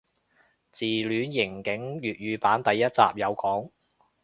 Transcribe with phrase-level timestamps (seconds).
[0.71, 3.69] 自戀刑警粵語版第一集有講